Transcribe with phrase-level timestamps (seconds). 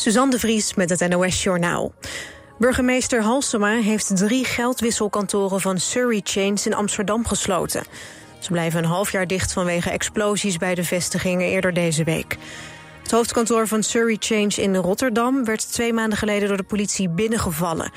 [0.00, 1.92] Suzanne de Vries met het NOS Journaal.
[2.58, 7.84] Burgemeester Halsema heeft drie geldwisselkantoren van Surrey Chains in Amsterdam gesloten.
[8.38, 12.36] Ze blijven een half jaar dicht vanwege explosies bij de vestigingen eerder deze week.
[13.02, 17.90] Het hoofdkantoor van Surrey Change in Rotterdam werd twee maanden geleden door de politie binnengevallen.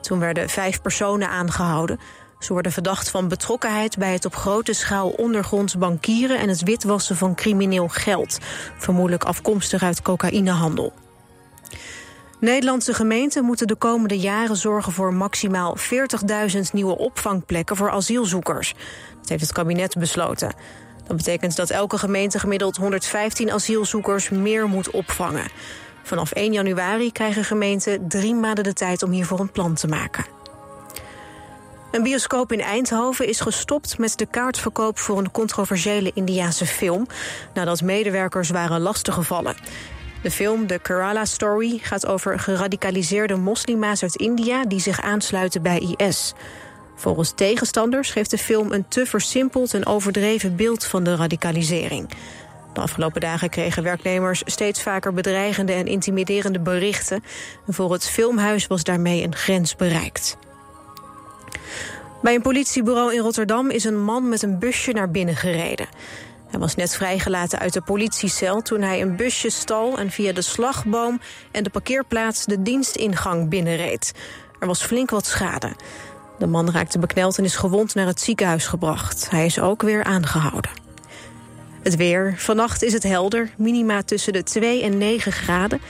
[0.00, 2.00] Toen werden vijf personen aangehouden.
[2.38, 7.16] Ze worden verdacht van betrokkenheid bij het op grote schaal ondergronds bankieren en het witwassen
[7.16, 8.38] van crimineel geld,
[8.78, 10.92] vermoedelijk afkomstig uit cocaïnehandel.
[12.40, 15.76] Nederlandse gemeenten moeten de komende jaren zorgen voor maximaal
[16.54, 18.74] 40.000 nieuwe opvangplekken voor asielzoekers.
[19.20, 20.54] Dat heeft het kabinet besloten.
[21.06, 25.50] Dat betekent dat elke gemeente gemiddeld 115 asielzoekers meer moet opvangen.
[26.02, 30.24] Vanaf 1 januari krijgen gemeenten drie maanden de tijd om hiervoor een plan te maken.
[31.90, 37.06] Een bioscoop in Eindhoven is gestopt met de kaartverkoop voor een controversiële Indiaanse film,
[37.54, 39.56] nadat medewerkers waren lastiggevallen.
[40.26, 45.94] De film The Kerala Story gaat over geradicaliseerde moslima's uit India die zich aansluiten bij
[45.96, 46.34] IS.
[46.94, 52.08] Volgens tegenstanders geeft de film een te versimpeld en overdreven beeld van de radicalisering.
[52.72, 57.22] De afgelopen dagen kregen werknemers steeds vaker bedreigende en intimiderende berichten.
[57.66, 60.36] voor het filmhuis was daarmee een grens bereikt.
[62.22, 65.86] Bij een politiebureau in Rotterdam is een man met een busje naar binnen gereden.
[66.50, 69.98] Hij was net vrijgelaten uit de politiecel toen hij een busje stal...
[69.98, 74.12] en via de slagboom en de parkeerplaats de dienstingang binnenreed.
[74.60, 75.72] Er was flink wat schade.
[76.38, 79.30] De man raakte bekneld en is gewond naar het ziekenhuis gebracht.
[79.30, 80.70] Hij is ook weer aangehouden.
[81.82, 82.34] Het weer.
[82.36, 83.50] Vannacht is het helder.
[83.56, 85.80] Minima tussen de 2 en 9 graden.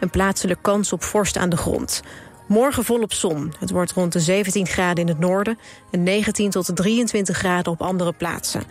[0.00, 2.02] Een plaatselijke kans op vorst aan de grond.
[2.48, 3.52] Morgen volop zon.
[3.58, 5.58] Het wordt rond de 17 graden in het noorden...
[5.90, 8.62] en 19 tot 23 graden op andere plaatsen.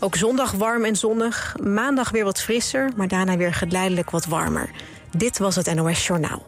[0.00, 1.56] Ook zondag warm en zonnig.
[1.62, 4.70] Maandag weer wat frisser, maar daarna weer geleidelijk wat warmer.
[5.16, 6.46] Dit was het NOS Journaal.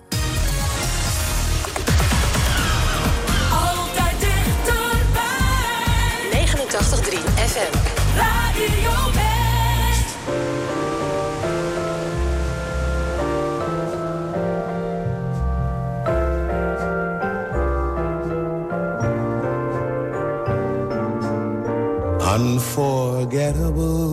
[22.41, 24.09] Unforgettable.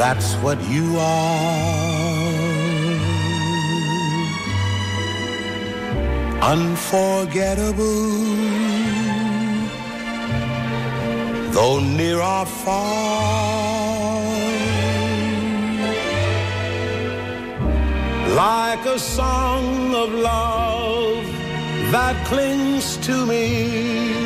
[0.00, 1.86] That's what you are.
[6.54, 8.10] Unforgettable.
[11.54, 14.16] Though near or far.
[18.44, 21.24] Like a song of love
[21.92, 24.25] that clings to me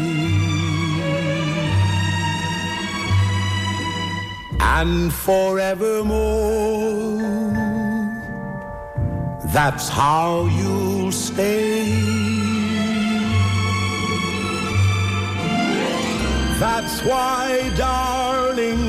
[4.79, 7.19] and forevermore.
[9.53, 11.83] That's how you'll stay.
[16.63, 18.83] That's why, darling,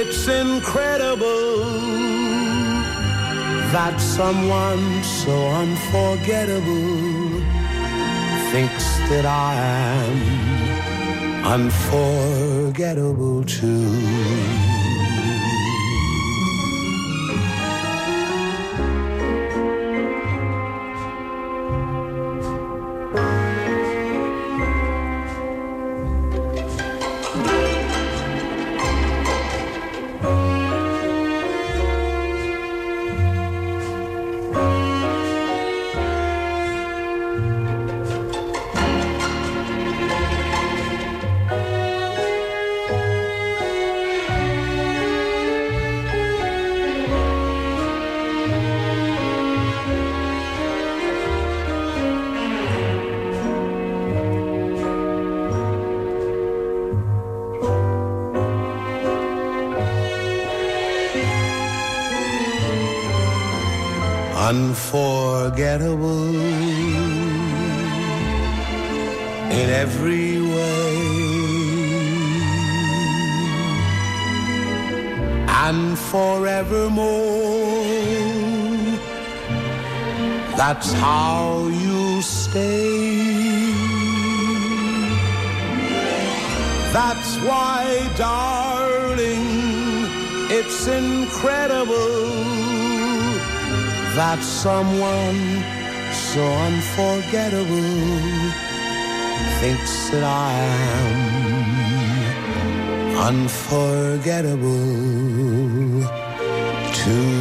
[0.00, 1.62] it's incredible
[3.74, 7.40] that someone so unforgettable
[8.50, 10.93] thinks that I am
[11.44, 14.73] unforgettable too.
[80.74, 82.98] That's how you stay.
[86.92, 89.46] That's why, darling,
[90.50, 92.26] it's incredible
[94.18, 95.62] that someone
[96.12, 97.94] so unforgettable
[99.60, 100.54] thinks that I
[100.98, 101.14] am
[103.28, 104.90] unforgettable
[107.00, 107.33] too.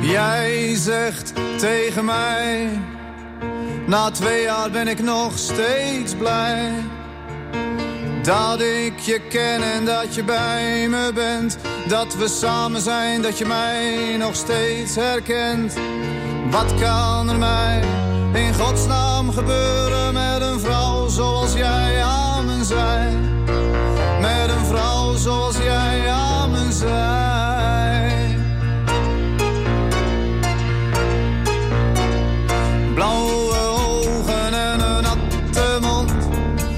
[0.00, 2.68] Jij zegt tegen mij,
[3.86, 6.72] na twee jaar ben ik nog steeds blij.
[8.26, 13.38] Dat ik je ken en dat je bij me bent dat we samen zijn, dat
[13.38, 15.74] je mij nog steeds herkent.
[16.50, 17.82] Wat kan er mij
[18.32, 23.12] in godsnaam gebeuren met een vrouw zoals jij aan me zij?
[24.20, 28.38] Met een vrouw zoals jij aan me zij.
[32.94, 36.12] Blauwe ogen en een natte mond,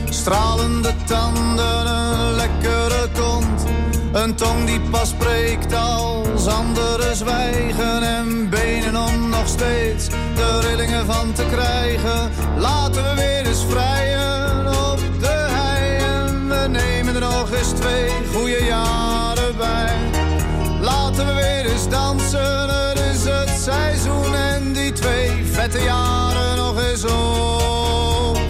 [0.09, 0.78] stralende
[1.09, 3.65] tanden, een lekkere kont.
[4.13, 11.07] Een tong die pas spreekt als anderen zwijgen en benen om nog steeds de rillingen
[11.07, 12.31] van te krijgen.
[12.57, 15.97] Laten we weer eens vrijen op de hei.
[15.97, 19.97] En we nemen er nog eens twee goede jaren bij.
[20.81, 24.35] Laten we weer eens dansen, het is het seizoen.
[24.35, 28.49] En die twee vette jaren nog eens overdoen.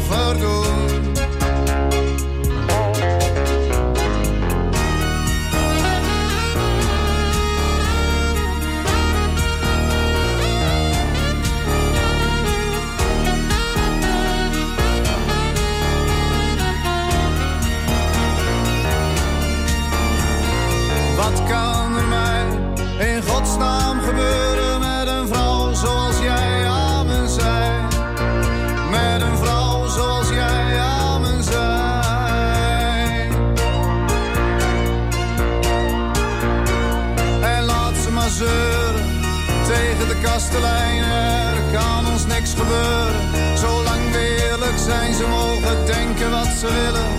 [43.54, 45.14] Zolang we eerlijk zijn.
[45.14, 47.10] Ze mogen denken wat ze willen.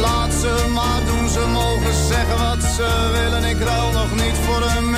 [0.00, 3.44] Laat ze maar doen, ze mogen zeggen wat ze willen.
[3.44, 4.90] Ik ruil nog niet voor een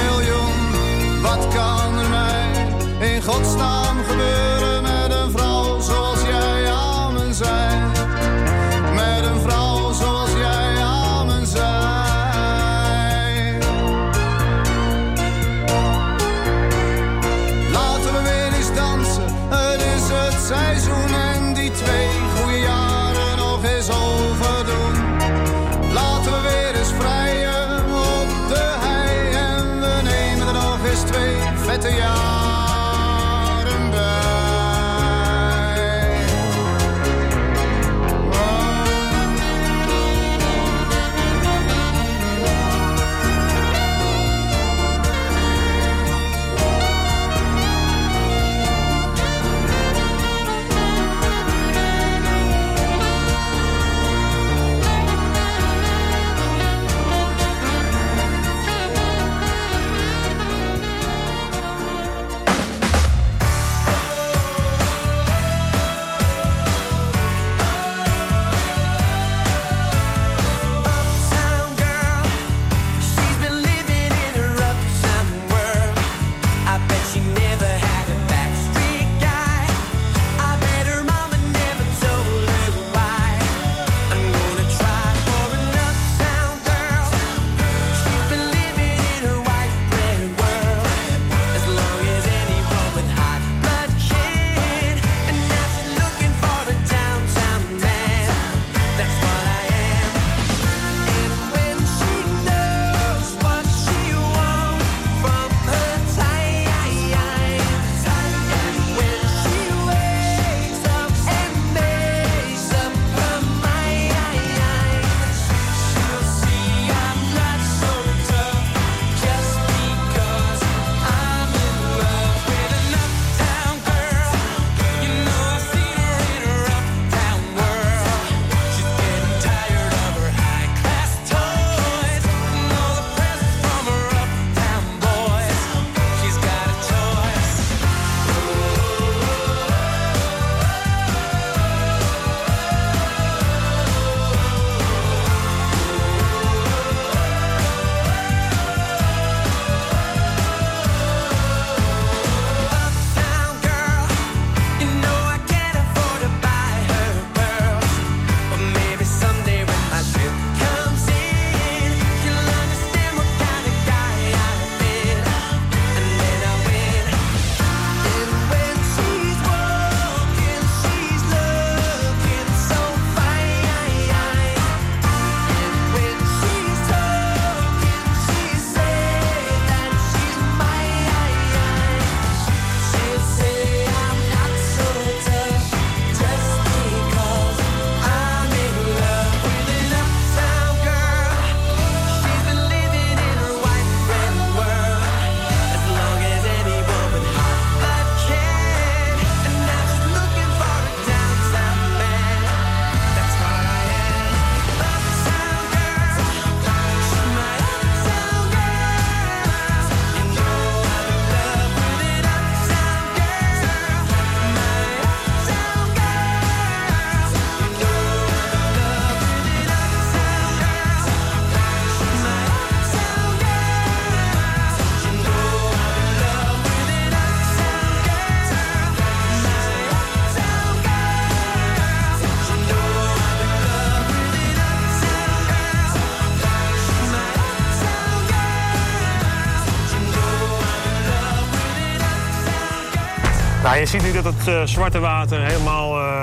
[243.80, 246.20] je ziet nu dat het eh, zwarte water helemaal uh,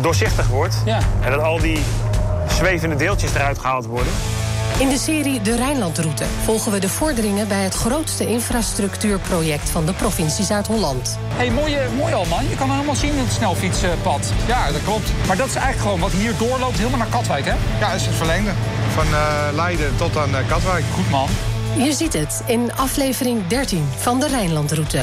[0.00, 0.76] doorzichtig wordt.
[1.20, 1.78] En dat al die
[2.48, 4.12] zwevende deeltjes eruit gehaald worden.
[4.78, 9.92] In de serie De Rijnlandroute volgen we de vorderingen bij het grootste infrastructuurproject van de
[9.92, 11.18] provincie Zuid-Holland.
[11.28, 12.48] Hé, hey, mooi, mooi al man.
[12.48, 14.32] Je kan helemaal zien het snelfietspad.
[14.46, 15.12] Ja, dat klopt.
[15.26, 17.54] Maar dat is eigenlijk gewoon wat hier doorloopt helemaal naar Katwijk, hè?
[17.80, 18.50] Ja, dat is het verlengde.
[18.94, 20.84] Van eh, Leiden tot aan Katwijk.
[20.94, 21.28] Goed man.
[21.76, 25.02] Je ziet het in aflevering 13 van De Rijnlandroute.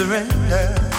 [0.00, 0.89] surrender.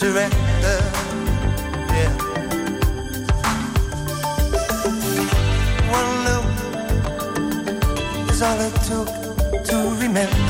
[0.00, 0.80] surrender.
[1.98, 2.14] Yeah.
[5.98, 6.46] One look
[8.30, 9.08] is all it took
[9.66, 10.49] to remember.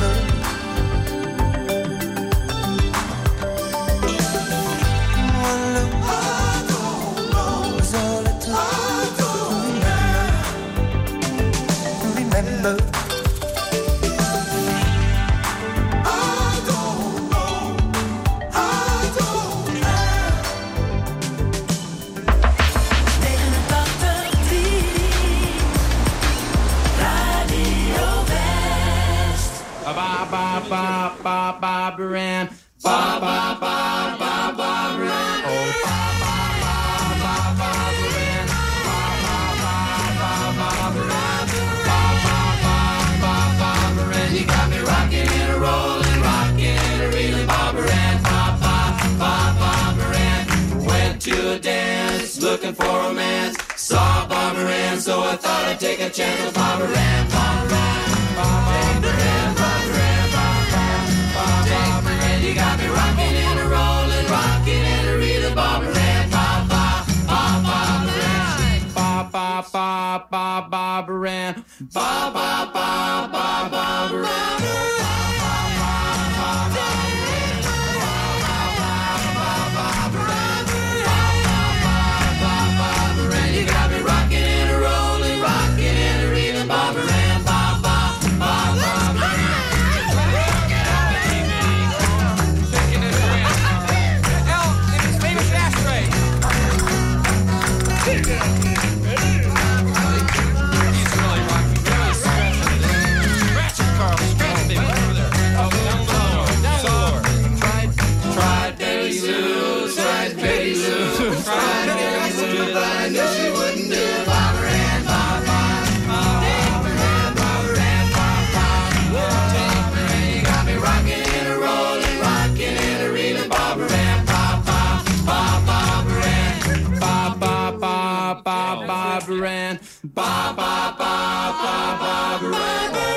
[130.03, 133.10] Ba ba ba ba ba.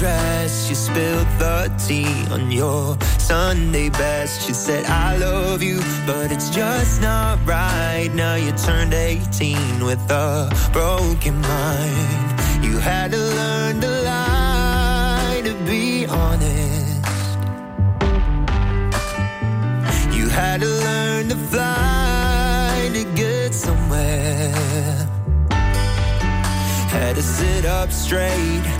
[0.00, 0.70] dress.
[0.70, 4.48] You spilled the tea on your Sunday best.
[4.48, 8.10] You said, I love you, but it's just not right.
[8.14, 12.64] Now you turned 18 with a broken mind.
[12.64, 17.38] You had to learn to lie to be honest.
[20.16, 24.54] You had to learn to fly to get somewhere.
[26.88, 28.79] Had to sit up straight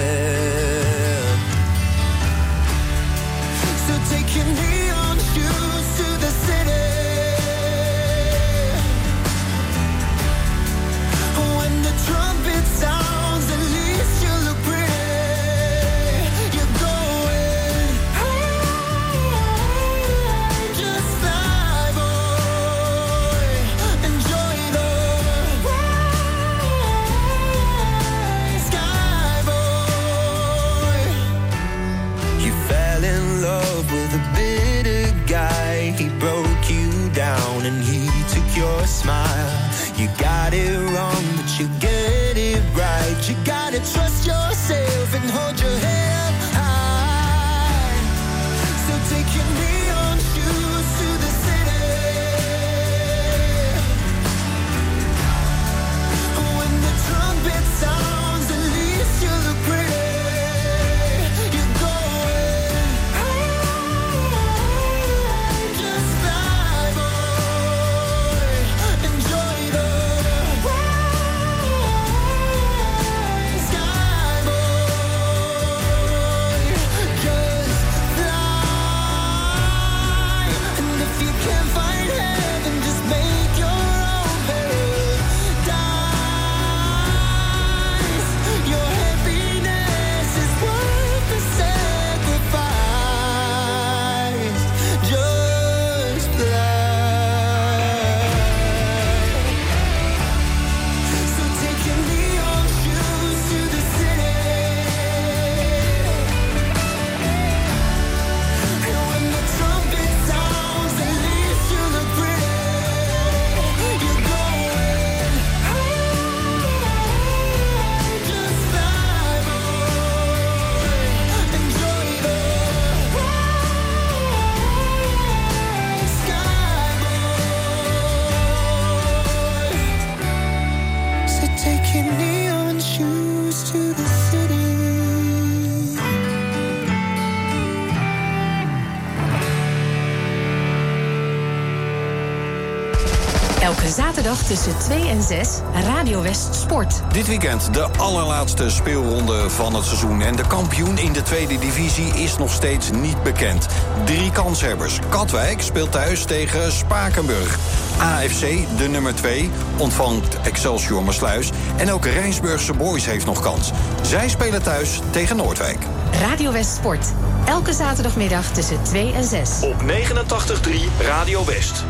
[144.21, 147.01] zaterdag tussen 2 en 6 Radio West Sport.
[147.13, 150.21] Dit weekend de allerlaatste speelronde van het seizoen.
[150.21, 153.67] En de kampioen in de tweede divisie is nog steeds niet bekend.
[154.05, 154.99] Drie kanshebbers.
[155.09, 157.57] Katwijk speelt thuis tegen Spakenburg.
[157.97, 158.39] AFC,
[158.77, 161.49] de nummer 2, ontvangt Excelsior Maasluis.
[161.77, 163.71] En ook Rijnsburgse Boys heeft nog kans.
[164.01, 165.85] Zij spelen thuis tegen Noordwijk.
[166.19, 167.07] Radio West Sport.
[167.45, 169.49] Elke zaterdagmiddag tussen 2 en 6.
[169.61, 171.83] Op 89.3 Radio West.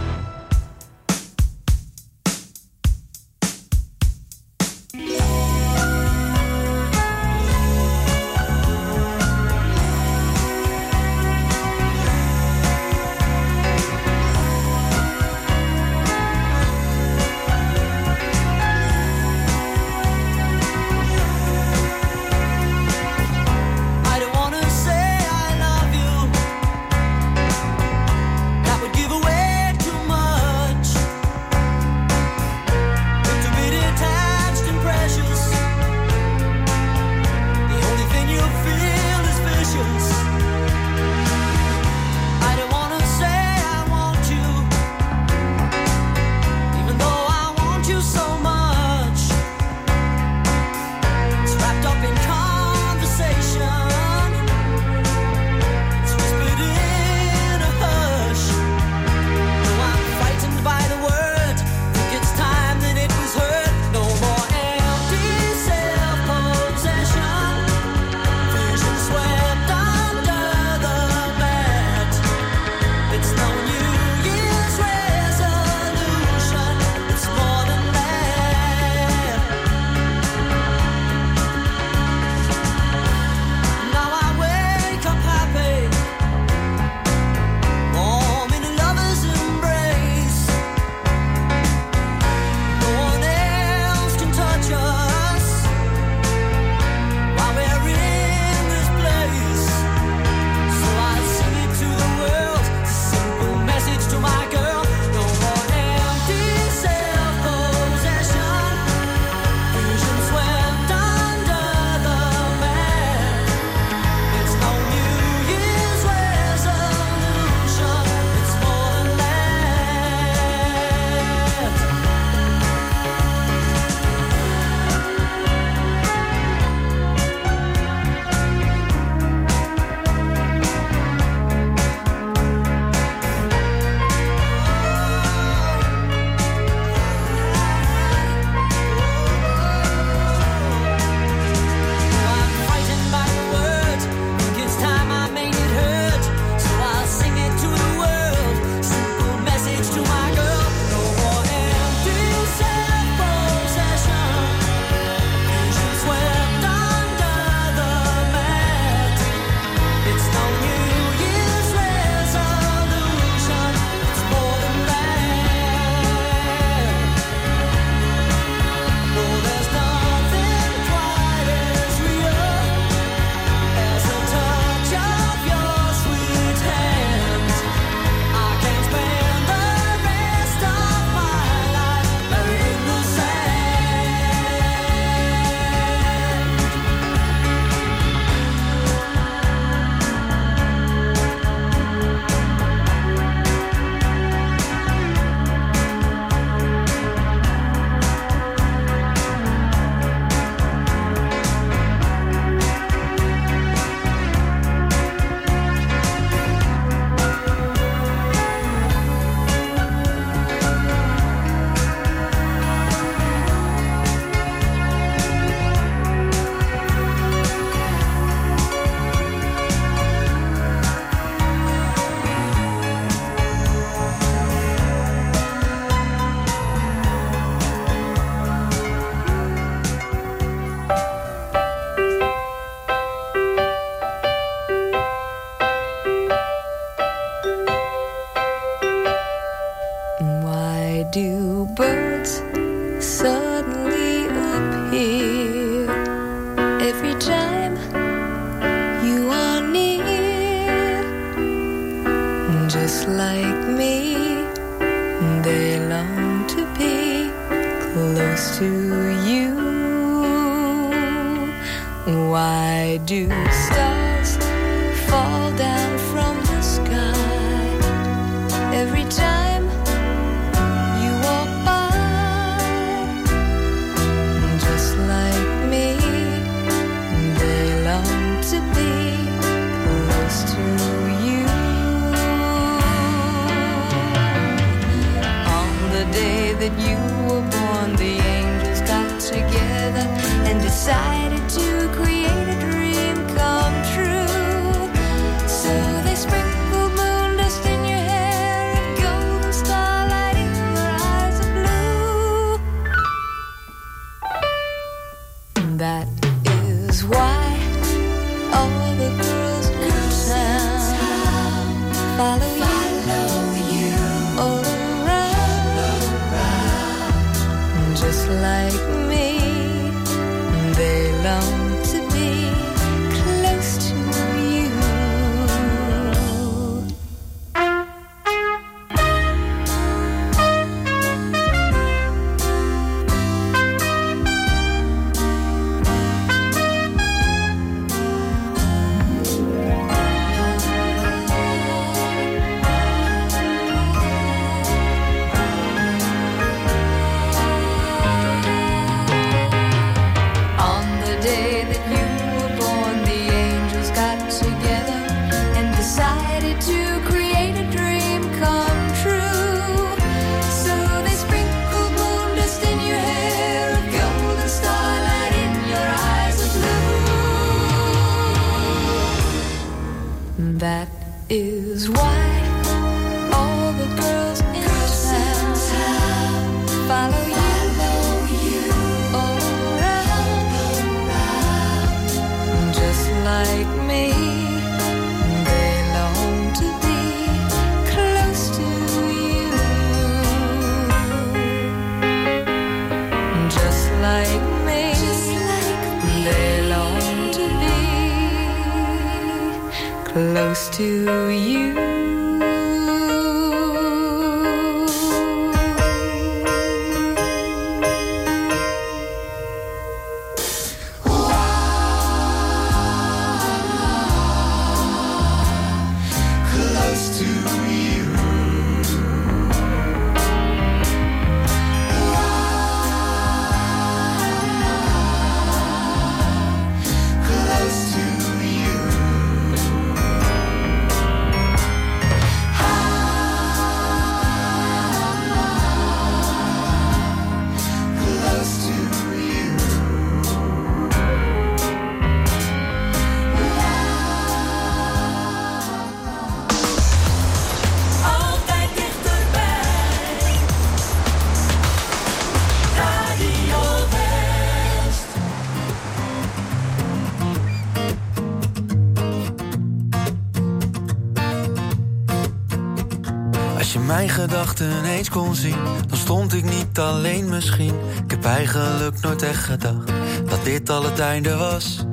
[464.47, 467.75] gedachten eens kon zien, dan stond ik niet alleen misschien.
[468.03, 469.91] Ik heb eigenlijk nooit echt gedacht
[470.29, 471.85] dat dit al het einde was.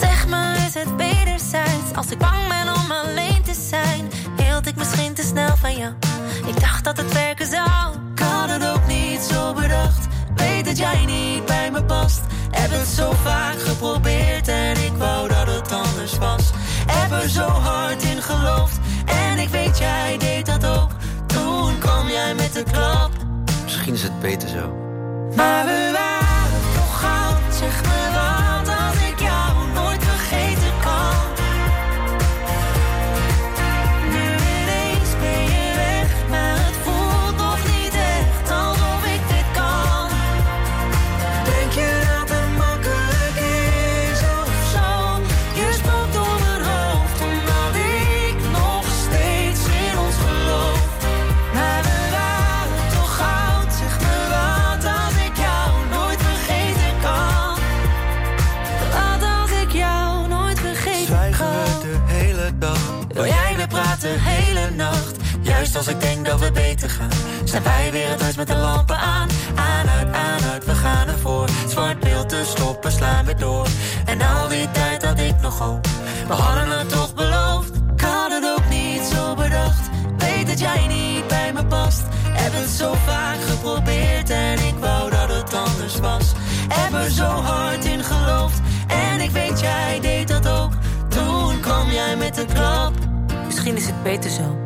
[0.00, 1.94] Zeg me, is het wederzijds?
[1.94, 5.92] Als ik bang ben om alleen te zijn, hield ik misschien te snel van jou.
[6.46, 7.94] Ik dacht dat het werken zou.
[8.14, 10.06] Ik had het ook niet zo bedacht.
[10.34, 12.20] Weet dat jij niet bij me past.
[12.50, 13.31] Heb het zo vaak
[23.64, 24.76] Misschien is het beter zo.
[25.36, 26.11] Maar we
[94.02, 94.61] beter zo.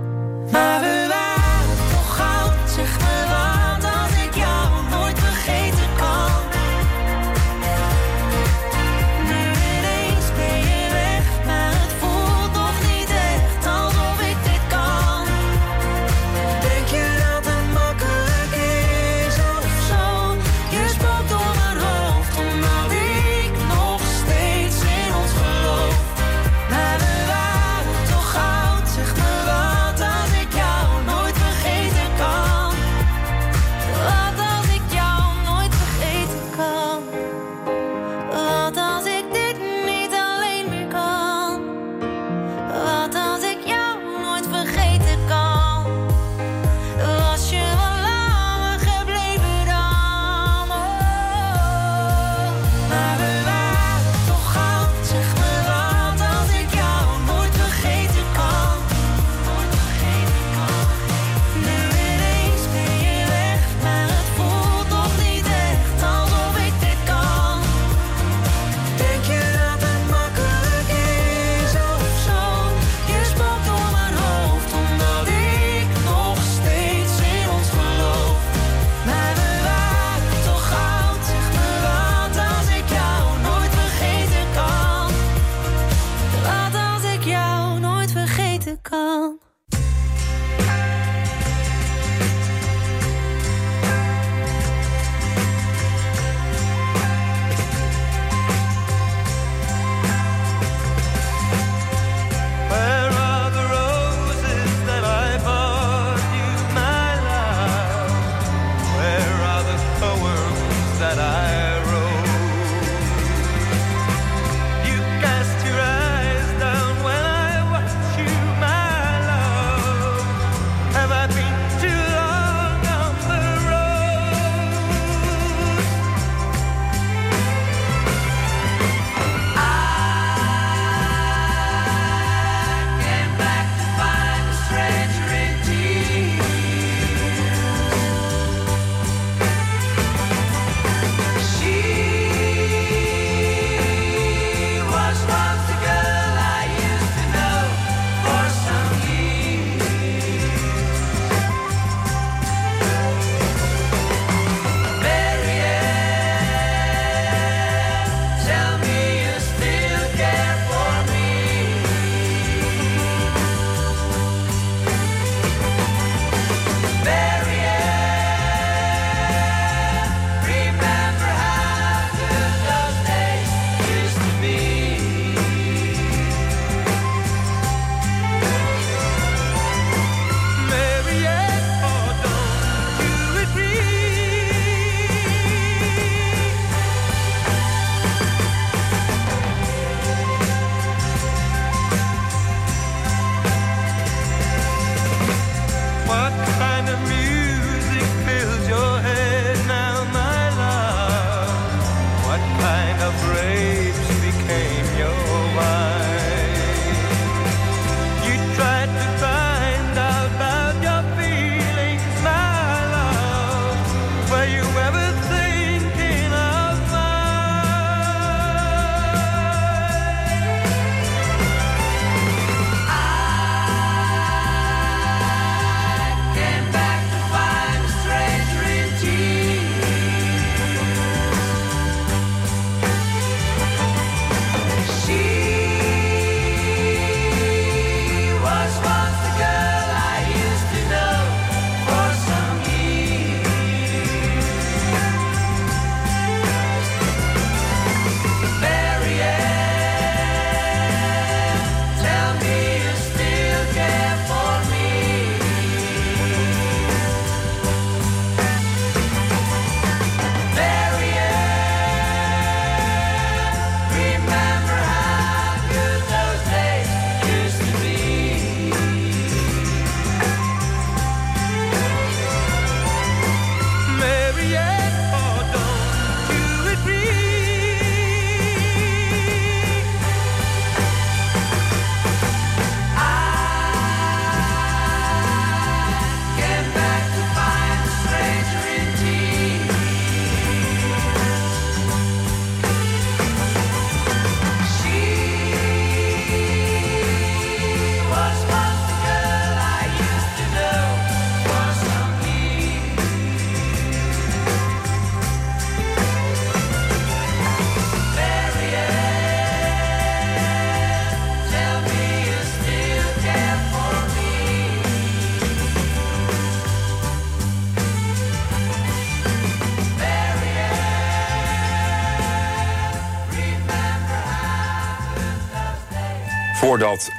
[326.87, 327.11] dat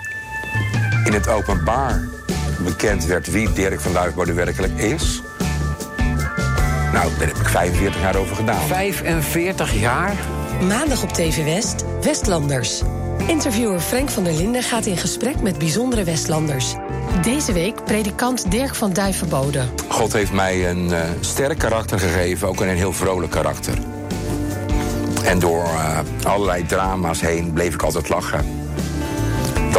[1.04, 2.08] in het openbaar
[2.60, 5.22] bekend werd wie Dirk van Duifbode werkelijk is.
[6.94, 8.62] Nou, daar heb ik 45 jaar over gedaan.
[8.68, 10.16] 45 jaar?
[10.68, 12.82] Maandag op TV West, Westlanders.
[13.28, 16.76] Interviewer Frank van der Linden gaat in gesprek met bijzondere Westlanders.
[17.22, 19.64] Deze week predikant Dirk van Duivenbode.
[19.88, 23.78] God heeft mij een uh, sterk karakter gegeven, ook een heel vrolijk karakter.
[25.24, 28.57] En door eh, allerlei drama's heen bleef ik altijd lachen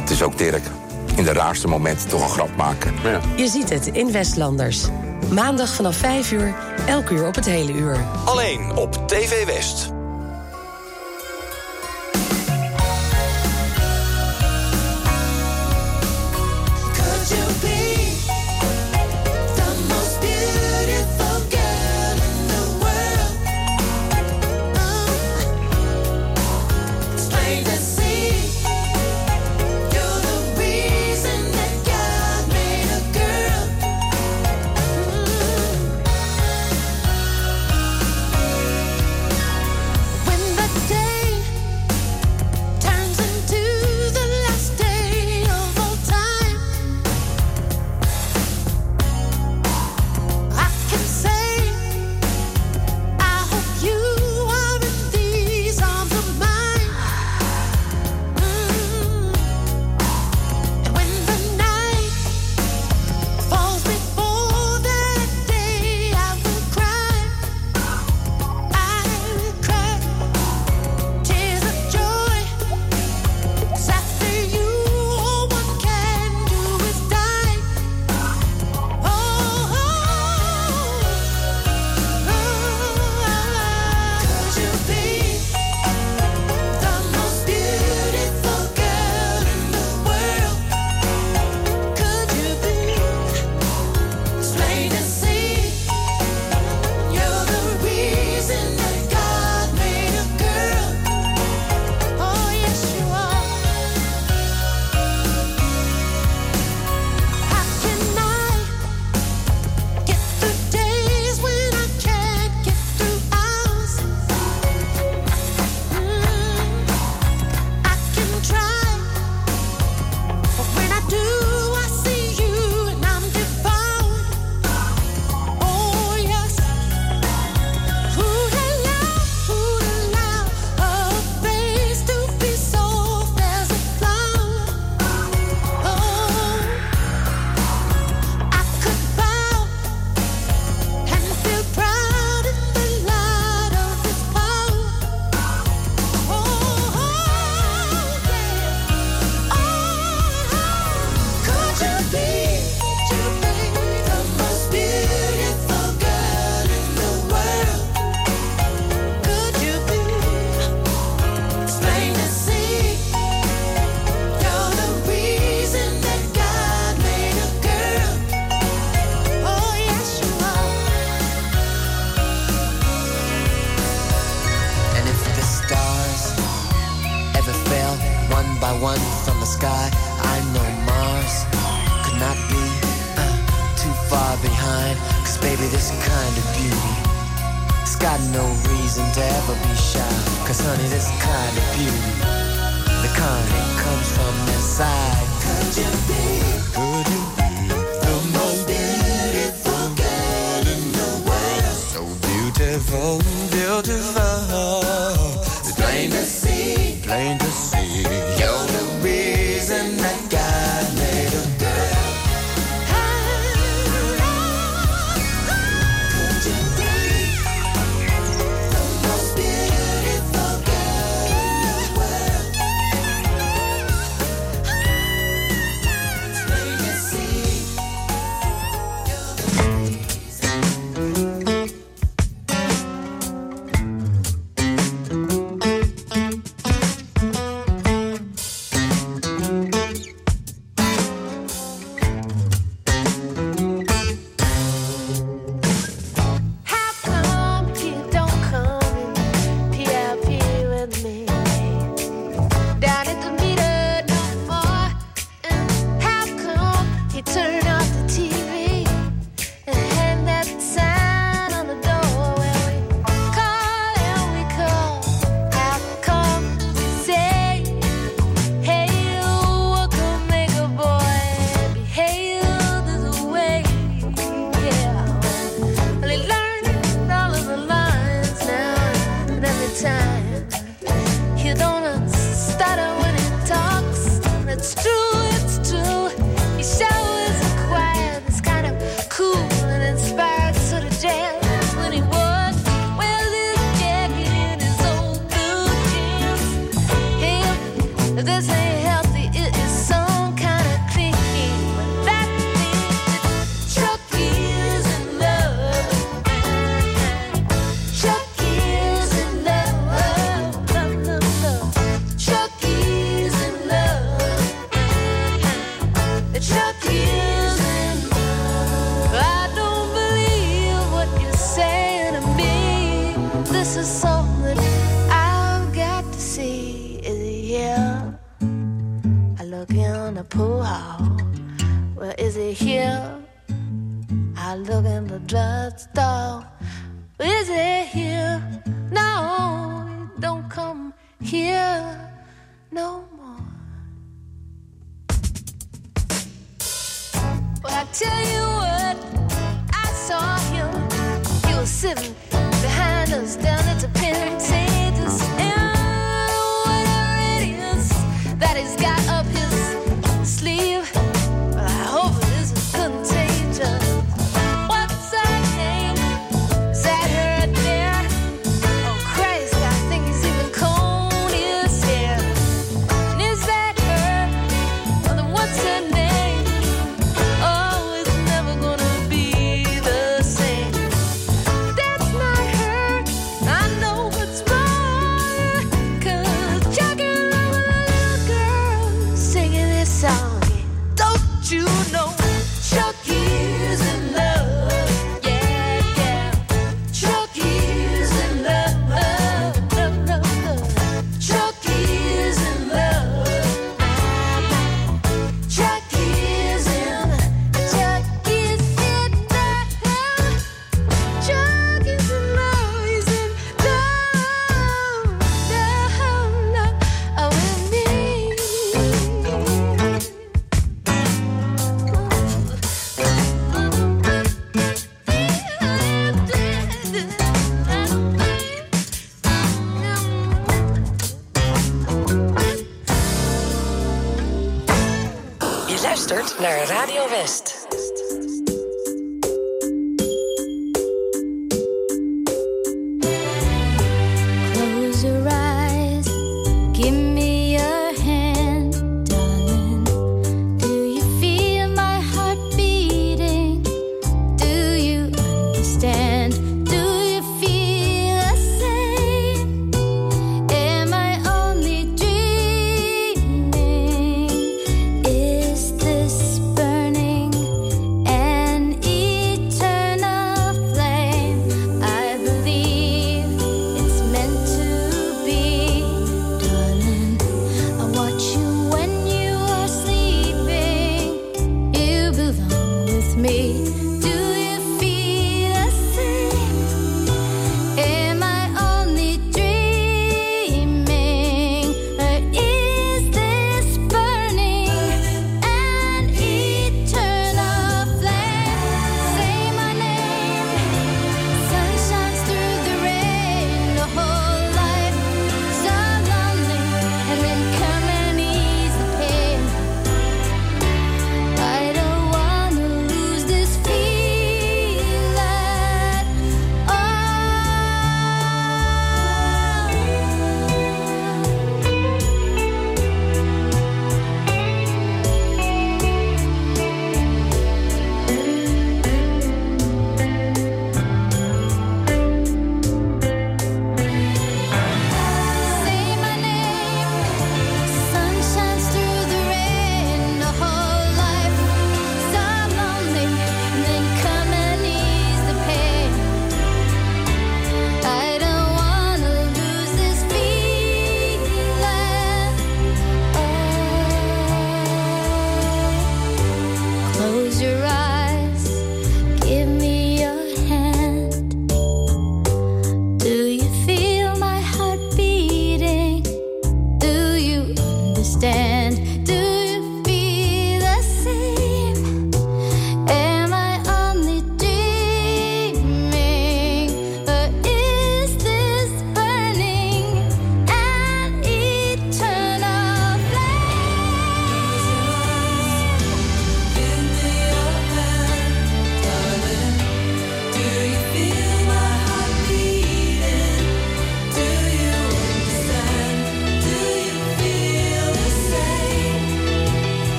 [0.00, 0.62] dat is ook Dirk.
[1.16, 2.94] In de raarste momenten toch een grap maken.
[3.02, 3.20] Ja.
[3.36, 4.86] Je ziet het in Westlanders.
[5.30, 6.54] Maandag vanaf 5 uur,
[6.86, 8.04] elk uur op het hele uur.
[8.24, 9.93] Alleen op TV West.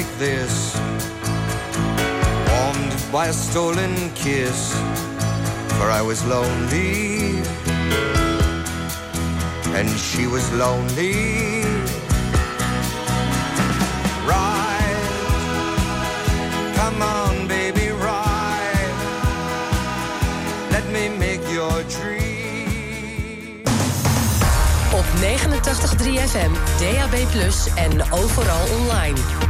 [0.00, 0.74] Like this,
[2.48, 4.72] warmed by a stolen kiss.
[5.76, 7.42] For I was lonely
[9.76, 11.64] and she was lonely.
[14.30, 15.04] Ride,
[16.78, 18.96] come on, baby, ride.
[20.70, 22.30] Let me make your dream.
[24.92, 27.14] Op 89.3 FM, DAB+,
[27.74, 29.49] en overal online.